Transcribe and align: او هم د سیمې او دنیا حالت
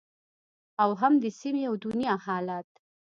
او 0.81 0.89
هم 1.01 1.13
د 1.23 1.25
سیمې 1.39 1.63
او 1.69 1.75
دنیا 1.85 2.15
حالت 2.25 2.69